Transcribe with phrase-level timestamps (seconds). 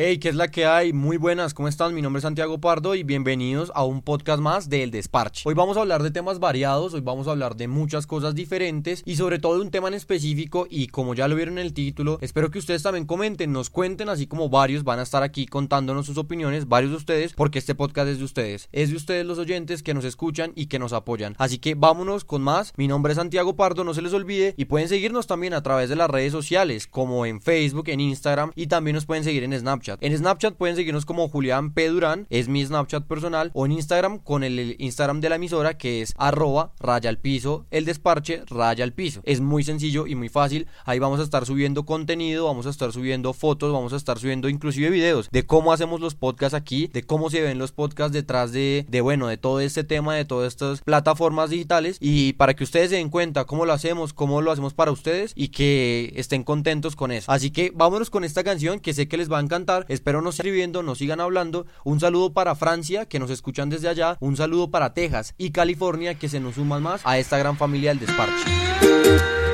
[0.00, 0.92] Hey, ¿qué es la que hay?
[0.92, 1.92] Muy buenas, ¿cómo están?
[1.92, 5.42] Mi nombre es Santiago Pardo y bienvenidos a un podcast más de El Desparche.
[5.44, 9.02] Hoy vamos a hablar de temas variados, hoy vamos a hablar de muchas cosas diferentes
[9.04, 11.74] y sobre todo de un tema en específico y como ya lo vieron en el
[11.74, 15.46] título, espero que ustedes también comenten, nos cuenten, así como varios van a estar aquí
[15.46, 18.68] contándonos sus opiniones, varios de ustedes, porque este podcast es de ustedes.
[18.70, 21.34] Es de ustedes los oyentes que nos escuchan y que nos apoyan.
[21.38, 22.72] Así que vámonos con más.
[22.76, 25.88] Mi nombre es Santiago Pardo, no se les olvide y pueden seguirnos también a través
[25.88, 29.58] de las redes sociales como en Facebook, en Instagram y también nos pueden seguir en
[29.58, 29.87] Snapchat.
[30.00, 31.88] En Snapchat pueden seguirnos como Julián P.
[31.88, 36.02] Durán, es mi Snapchat personal, o en Instagram con el Instagram de la emisora que
[36.02, 39.20] es arroba raya al piso, el desparche raya al piso.
[39.24, 40.66] Es muy sencillo y muy fácil.
[40.84, 44.48] Ahí vamos a estar subiendo contenido, vamos a estar subiendo fotos, vamos a estar subiendo
[44.48, 48.52] inclusive videos de cómo hacemos los podcasts aquí, de cómo se ven los podcasts detrás
[48.52, 52.90] de, bueno, de todo este tema, de todas estas plataformas digitales y para que ustedes
[52.90, 56.96] se den cuenta cómo lo hacemos, cómo lo hacemos para ustedes y que estén contentos
[56.96, 57.30] con eso.
[57.30, 60.36] Así que vámonos con esta canción que sé que les va a encantar Espero nos
[60.36, 61.66] escribiendo, nos sigan hablando.
[61.84, 64.16] Un saludo para Francia, que nos escuchan desde allá.
[64.20, 67.90] Un saludo para Texas y California, que se nos suman más a esta gran familia
[67.90, 69.47] del desparche.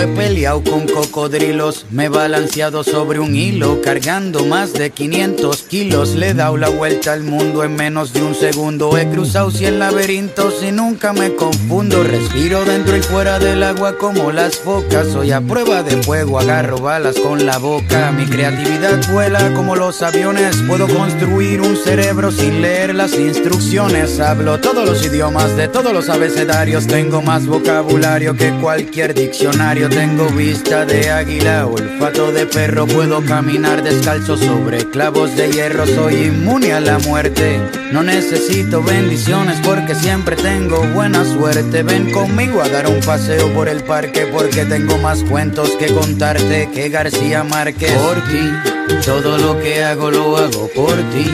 [0.00, 6.14] He peleado con cocodrilos, me he balanceado sobre un hilo, cargando más de 500 kilos.
[6.14, 8.96] Le he dado la vuelta al mundo en menos de un segundo.
[8.96, 12.02] He cruzado 100 laberintos y nunca me confundo.
[12.02, 15.06] Respiro dentro y fuera del agua como las focas.
[15.08, 18.10] Soy a prueba de fuego, agarro balas con la boca.
[18.12, 20.56] Mi creatividad vuela como los aviones.
[20.66, 24.18] Puedo construir un cerebro sin leer las instrucciones.
[24.18, 26.86] Hablo todos los idiomas de todos los abecedarios.
[26.86, 33.82] Tengo más vocabulario que cualquier diccionario tengo vista de águila, olfato de perro, puedo caminar
[33.82, 37.60] descalzo sobre clavos de hierro, soy inmune a la muerte.
[37.92, 41.82] No necesito bendiciones porque siempre tengo buena suerte.
[41.82, 46.70] Ven conmigo a dar un paseo por el parque porque tengo más cuentos que contarte
[46.72, 47.92] que García Márquez.
[47.92, 51.26] Por ti, todo lo que hago lo hago por ti.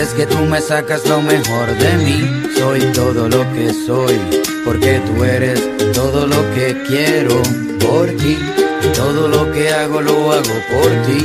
[0.00, 4.20] Es que tú me sacas lo mejor de mí, soy todo lo que soy,
[4.64, 5.60] porque tú eres
[5.92, 7.42] todo lo que quiero
[7.86, 8.38] por ti.
[8.94, 11.24] Todo lo que hago lo hago por ti.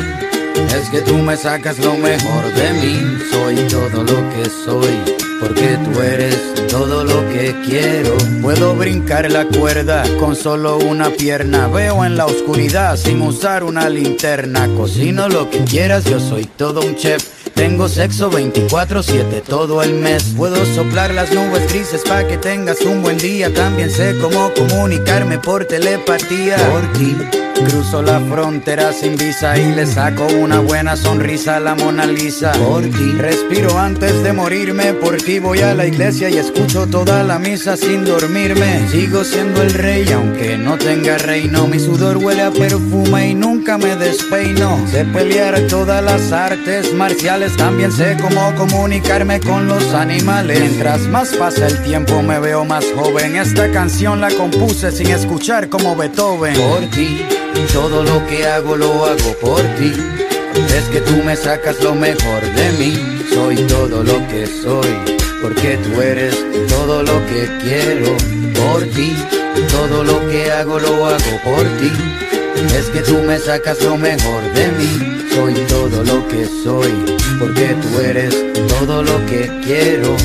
[0.75, 5.77] Es que tú me sacas lo mejor de mí, soy todo lo que soy porque
[5.83, 8.15] tú eres todo lo que quiero.
[8.41, 11.67] Puedo brincar la cuerda con solo una pierna.
[11.67, 14.67] Veo en la oscuridad sin usar una linterna.
[14.75, 17.36] Cocino lo que quieras, yo soy todo un chef.
[17.57, 20.35] Tengo sexo 24-7 todo el mes.
[20.37, 23.51] Puedo soplar las nubes grises para que tengas un buen día.
[23.51, 26.55] También sé cómo comunicarme por telepatía.
[26.69, 27.46] Por ti.
[27.65, 32.51] Cruzo la frontera sin visa y le saco una buena sonrisa a la Mona Lisa.
[32.51, 33.11] Por ti.
[33.17, 37.75] Respiro antes de morirme por ti voy a la iglesia y escucho toda la misa
[37.75, 38.87] sin dormirme.
[38.89, 41.67] Sigo siendo el rey aunque no tenga reino.
[41.67, 44.77] Mi sudor huele a perfume y nunca me despeino.
[44.91, 47.55] Sé pelear todas las artes marciales.
[47.57, 50.59] También sé cómo comunicarme con los animales.
[50.59, 53.35] Mientras más pasa el tiempo me veo más joven.
[53.35, 56.53] Esta canción la compuse sin escuchar como Beethoven.
[56.55, 57.25] Por ti,
[57.73, 59.93] todo lo que hago lo hago por ti.
[60.75, 62.93] Es que tú me sacas lo mejor de mí,
[63.33, 66.35] soy todo lo que soy porque tú eres
[66.69, 68.17] todo lo que quiero
[68.55, 69.13] por ti,
[69.71, 71.91] todo lo que hago lo hago por ti.
[72.75, 76.91] Es que tú me sacas lo mejor de mí, soy todo lo que soy,
[77.39, 78.35] porque tú eres
[78.67, 80.15] todo lo que quiero.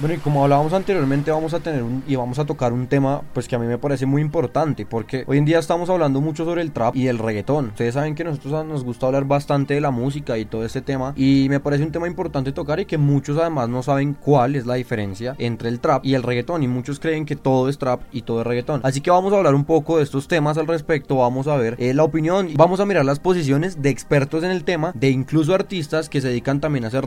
[0.00, 3.20] Bueno, y como hablábamos anteriormente, vamos a tener un, y vamos a tocar un tema
[3.32, 6.44] pues que a mí me parece muy importante, porque hoy en día estamos hablando mucho
[6.44, 7.70] sobre el trap y el reggaetón.
[7.70, 11.14] Ustedes saben que nosotros nos gusta hablar bastante de la música y todo este tema,
[11.16, 14.66] y me parece un tema importante tocar y que muchos además no saben cuál es
[14.66, 18.02] la diferencia entre el trap y el reggaetón, y muchos creen que todo es trap
[18.12, 18.80] y todo es reggaetón.
[18.84, 21.74] Así que vamos a hablar un poco de estos temas al respecto, vamos a ver
[21.80, 25.56] eh, la opinión, vamos a mirar las posiciones de expertos en el tema, de incluso
[25.56, 27.04] artistas que se dedican también a hacer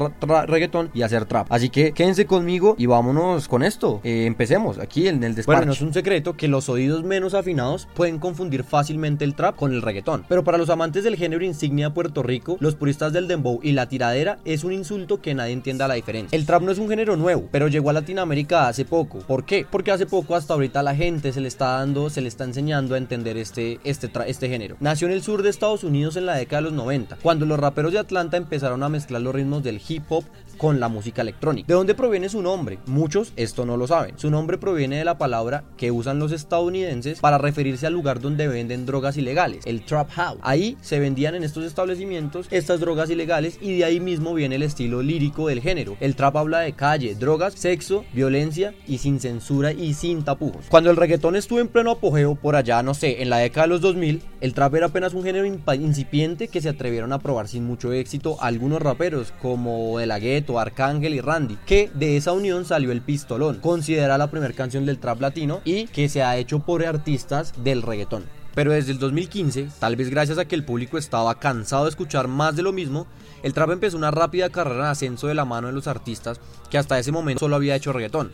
[0.48, 1.48] reggaetón y hacer trap.
[1.50, 4.02] Así que quédense conmigo y vámonos con esto.
[4.04, 5.58] Eh, empecemos aquí en el despacho.
[5.58, 9.56] Bueno, no es un secreto que los oídos menos afinados pueden confundir fácilmente el trap
[9.56, 10.26] con el reggaetón.
[10.28, 13.74] Pero para los amantes del género insignia de Puerto Rico, los puristas del dembow y
[13.74, 16.36] la tiradera es un insulto que nadie entienda la diferencia.
[16.36, 19.20] El trap no es un género nuevo, pero llegó a Latinoamérica hace poco.
[19.20, 19.64] ¿Por qué?
[19.70, 22.96] Porque hace poco hasta ahorita la gente se le está dando, se le está enseñando
[22.96, 24.78] a entender este, este, este género.
[24.80, 27.60] Nació en el sur de Estados Unidos en la década de los 90, cuando los
[27.60, 30.24] raperos de Atlanta empezaron a mezclar los ritmos del hip hop
[30.62, 31.66] con la música electrónica.
[31.68, 32.78] ¿De dónde proviene su nombre?
[32.86, 34.20] Muchos esto no lo saben.
[34.20, 38.48] Su nombre proviene de la palabra que usan los estadounidenses para referirse al lugar donde
[38.48, 40.38] venden drogas ilegales, el trap house.
[40.44, 44.62] Ahí se vendían en estos establecimientos estas drogas ilegales y de ahí mismo viene el
[44.62, 45.98] estilo lírico del género.
[46.00, 50.68] El trap habla de calle, drogas, sexo, violencia y sin censura y sin tapujos.
[50.70, 53.70] Cuando el reggaetón estuvo en pleno apogeo por allá, no sé, en la década de
[53.70, 57.66] los 2000, el trap era apenas un género incipiente que se atrevieron a probar sin
[57.66, 62.66] mucho éxito algunos raperos como De La Ghetto, Arcángel y Randy, que de esa unión
[62.66, 66.60] salió el Pistolón, considerada la primera canción del trap latino y que se ha hecho
[66.60, 68.26] por artistas del reggaetón.
[68.54, 72.28] Pero desde el 2015, tal vez gracias a que el público estaba cansado de escuchar
[72.28, 73.08] más de lo mismo,
[73.44, 76.40] el trap empezó una rápida carrera de ascenso de la mano de los artistas
[76.70, 78.32] que hasta ese momento solo había hecho reggaetón.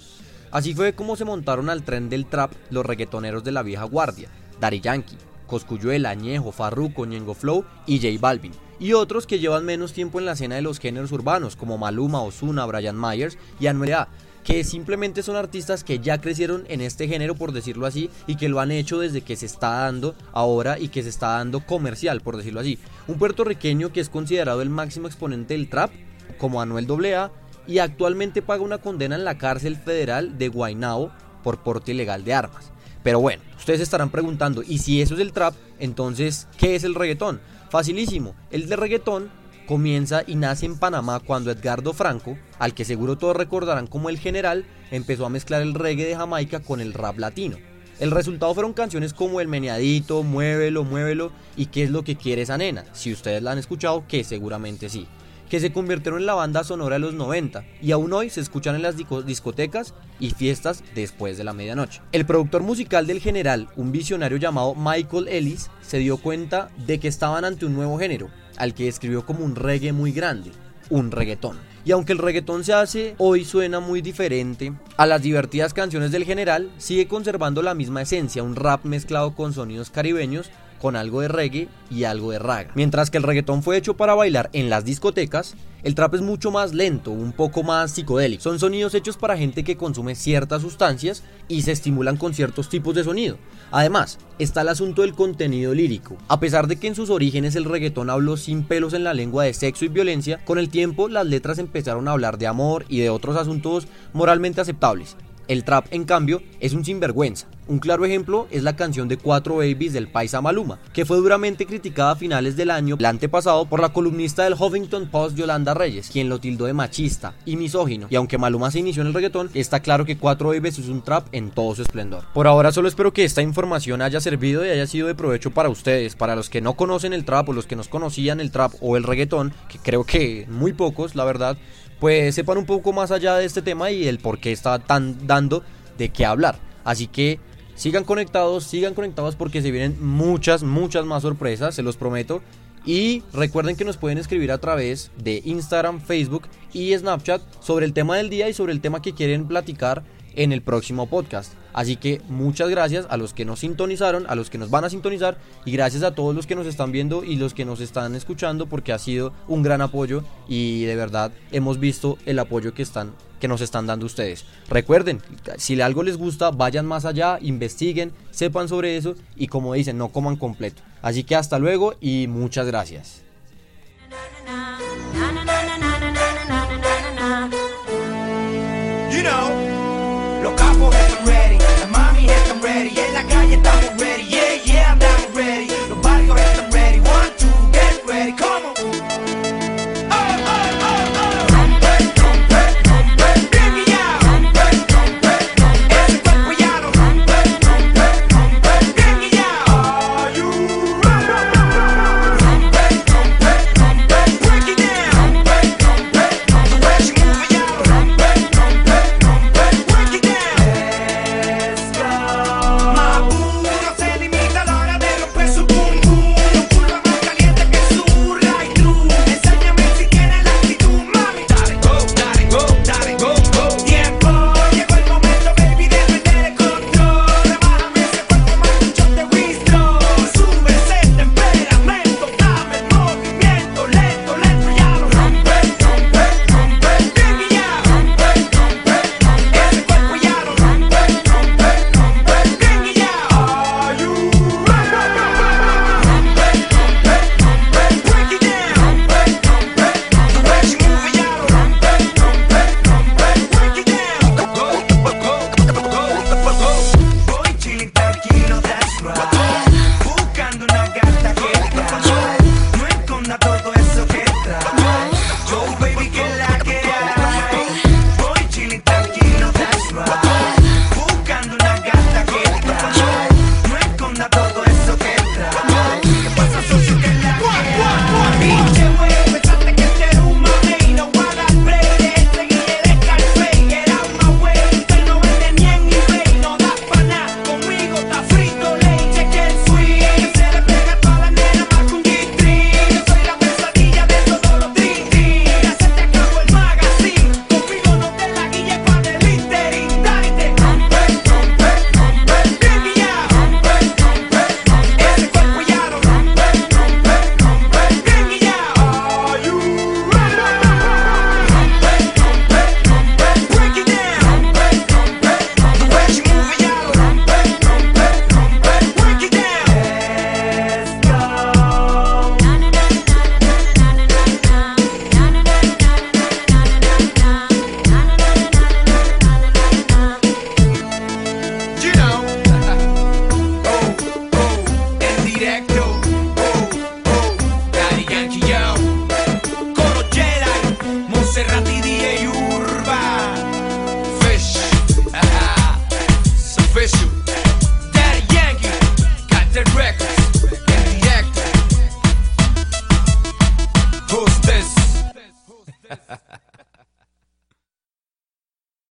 [0.52, 4.30] Así fue como se montaron al tren del trap los reggaetoneros de la vieja guardia,
[4.60, 9.94] Daddy Yankee, Coscuyuela, Añejo, Farruko, Ñengo Flow y J Balvin y otros que llevan menos
[9.94, 13.94] tiempo en la escena de los géneros urbanos, como Maluma, Ozuna, Brian Myers y Anuel
[13.94, 14.07] A,
[14.44, 18.49] que simplemente son artistas que ya crecieron en este género, por decirlo así, y que
[18.49, 22.21] lo han hecho desde que se está dando ahora y que se está dando comercial,
[22.21, 22.79] por decirlo así.
[23.07, 25.91] Un puertorriqueño que es considerado el máximo exponente del trap,
[26.38, 27.31] como Anuel AA,
[27.67, 31.11] y actualmente paga una condena en la cárcel federal de Guaynabo
[31.44, 32.71] por porte ilegal de armas.
[33.07, 36.94] Pero bueno, ustedes estarán preguntando, ¿y si eso es el trap, entonces qué es el
[36.94, 37.39] reggaetón?
[37.69, 39.31] Facilísimo, el de reggaetón
[39.65, 44.19] comienza y nace en Panamá cuando Edgardo Franco, al que seguro todos recordarán como el
[44.19, 47.56] general, empezó a mezclar el reggae de Jamaica con el rap latino.
[48.01, 52.42] El resultado fueron canciones como El Meneadito, Muévelo, Muévelo y ¿Qué es lo que quiere
[52.42, 52.83] esa nena?
[52.92, 55.07] Si ustedes la han escuchado, que seguramente sí
[55.49, 58.75] que se convirtieron en la banda sonora de los 90 y aún hoy se escuchan
[58.75, 62.01] en las discotecas y fiestas después de la medianoche.
[62.11, 67.07] El productor musical del general, un visionario llamado Michael Ellis, se dio cuenta de que
[67.07, 70.51] estaban ante un nuevo género, al que describió como un reggae muy grande,
[70.89, 71.57] un reggaetón.
[71.85, 76.25] Y aunque el reggaetón se hace hoy suena muy diferente a las divertidas canciones del
[76.25, 81.27] general, sigue conservando la misma esencia, un rap mezclado con sonidos caribeños con algo de
[81.27, 82.71] reggae y algo de raga.
[82.75, 86.51] Mientras que el reggaetón fue hecho para bailar en las discotecas, el trap es mucho
[86.51, 88.44] más lento, un poco más psicodélico.
[88.44, 92.95] Son sonidos hechos para gente que consume ciertas sustancias y se estimulan con ciertos tipos
[92.95, 93.38] de sonido.
[93.71, 96.18] Además, está el asunto del contenido lírico.
[96.27, 99.44] A pesar de que en sus orígenes el reggaetón habló sin pelos en la lengua
[99.44, 103.00] de sexo y violencia, con el tiempo las letras empezaron a hablar de amor y
[103.00, 105.15] de otros asuntos moralmente aceptables.
[105.47, 107.47] El trap, en cambio, es un sinvergüenza.
[107.69, 111.65] Un claro ejemplo es la canción de Cuatro Babies del paisa Maluma, que fue duramente
[111.65, 116.09] criticada a finales del año el antepasado por la columnista del Huffington Post Yolanda Reyes,
[116.09, 118.07] quien lo tildó de machista y misógino.
[118.09, 121.01] Y aunque Maluma se inició en el reggaetón, está claro que Cuatro Babies es un
[121.01, 122.25] trap en todo su esplendor.
[122.33, 125.69] Por ahora solo espero que esta información haya servido y haya sido de provecho para
[125.69, 128.73] ustedes, para los que no conocen el trap o los que no conocían el trap
[128.81, 131.57] o el reggaetón, que creo que muy pocos, la verdad
[131.99, 135.27] pues sepan un poco más allá de este tema y el por qué está tan
[135.27, 135.63] dando
[135.97, 136.59] de qué hablar.
[136.83, 137.39] Así que
[137.75, 142.41] sigan conectados, sigan conectados porque se vienen muchas, muchas más sorpresas, se los prometo.
[142.85, 147.91] Y recuerden que nos pueden escribir a través de Instagram, Facebook y Snapchat sobre el
[147.91, 150.03] tema del día y sobre el tema que quieren platicar
[150.35, 151.53] en el próximo podcast.
[151.74, 154.89] Así que muchas gracias a los que nos sintonizaron, a los que nos van a
[154.89, 158.16] sintonizar y gracias a todos los que nos están viendo y los que nos están
[158.16, 162.81] escuchando porque ha sido un gran apoyo y de verdad hemos visto el apoyo que
[162.81, 164.45] están que nos están dando ustedes.
[164.68, 165.21] Recuerden,
[165.57, 170.09] si algo les gusta, vayan más allá, investiguen, sepan sobre eso y como dicen, no
[170.09, 170.81] coman completo.
[171.04, 173.27] Así que hasta luego y muchas gracias.